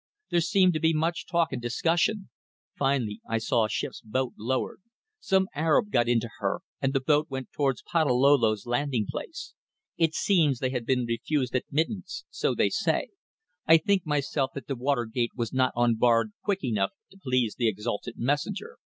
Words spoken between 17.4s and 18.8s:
the exalted messenger.